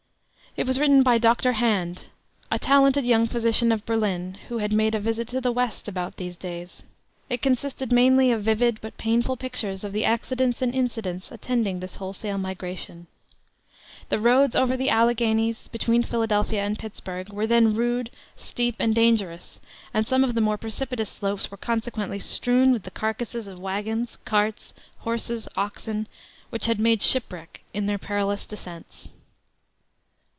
[0.57, 1.53] It was written by Dr.
[1.53, 2.07] Hand
[2.51, 6.17] a talented young physician of Berlin who had made a visit to the West about
[6.17, 6.83] these days.
[7.29, 11.95] It consisted mainly of vivid but painful pictures of the accidents and incidents attending this
[11.95, 13.07] wholesale migration.
[14.09, 19.61] The roads over the Alleghanies, between Philadelphia and Pittsburg, were then rude, steep, and dangerous,
[19.93, 24.17] and some of the more precipitous slopes were consequently strewn with the carcases of wagons,
[24.25, 26.07] carts, horses, oxen,
[26.49, 29.07] which had made shipwreck in their perilous descents."